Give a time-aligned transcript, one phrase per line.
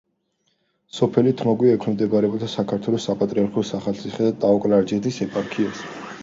[0.99, 5.85] სოფელი თმოგვი ექვემდებარება საქართველოს საპატრიარქოს ახალციხისა და ტაო-კლარჯეთის ეპარქიას.